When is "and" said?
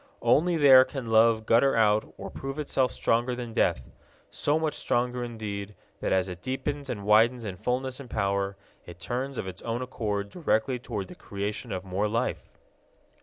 6.89-7.05, 7.99-8.09